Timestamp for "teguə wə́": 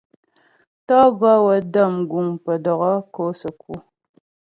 0.87-1.57